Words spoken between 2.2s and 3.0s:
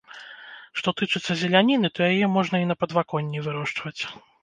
можна і на